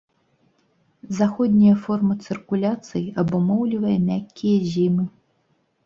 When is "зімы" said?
4.77-5.03